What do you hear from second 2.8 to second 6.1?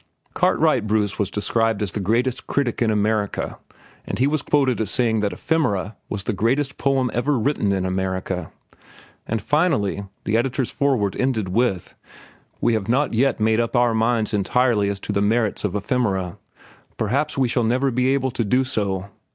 in America, and he was quoted as saying that "Ephemera"